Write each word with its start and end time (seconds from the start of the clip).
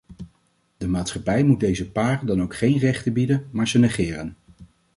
De 0.77 0.87
maatschappij 0.87 1.43
moet 1.43 1.59
deze 1.59 1.91
paren 1.91 2.27
dan 2.27 2.41
ook 2.41 2.55
geen 2.55 2.77
rechten 2.77 3.13
bieden, 3.13 3.47
maar 3.51 3.67
ze 3.67 3.79
negeren. 3.79 4.37